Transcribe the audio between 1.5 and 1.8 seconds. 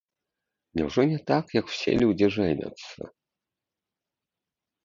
як